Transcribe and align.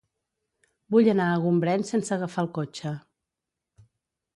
Vull 0.95 1.11
anar 1.13 1.29
a 1.33 1.37
Gombrèn 1.45 1.87
sense 1.93 2.17
agafar 2.19 2.49
el 2.49 2.53
cotxe. 2.59 2.99